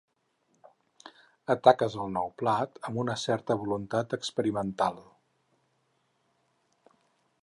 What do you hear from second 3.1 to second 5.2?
certa voluntat experimental.